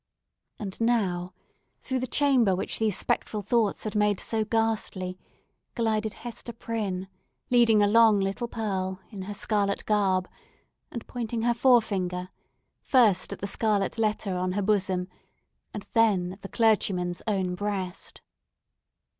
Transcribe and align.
And 0.57 0.81
now, 0.81 1.35
through 1.79 1.99
the 1.99 2.07
chamber 2.07 2.55
which 2.55 2.79
these 2.79 2.97
spectral 2.97 3.43
thoughts 3.43 3.83
had 3.83 3.93
made 3.93 4.19
so 4.19 4.43
ghastly, 4.43 5.19
glided 5.75 6.15
Hester 6.15 6.53
Prynne 6.53 7.07
leading 7.51 7.83
along 7.83 8.19
little 8.19 8.47
Pearl, 8.47 8.99
in 9.11 9.21
her 9.21 9.35
scarlet 9.35 9.85
garb, 9.85 10.27
and 10.89 11.05
pointing 11.05 11.43
her 11.43 11.53
forefinger, 11.53 12.29
first 12.81 13.31
at 13.31 13.41
the 13.41 13.45
scarlet 13.45 13.99
letter 13.99 14.35
on 14.35 14.53
her 14.53 14.63
bosom, 14.63 15.07
and 15.71 15.83
then 15.93 16.33
at 16.33 16.41
the 16.41 16.49
clergyman's 16.49 17.21
own 17.27 17.53
breast. 17.53 18.21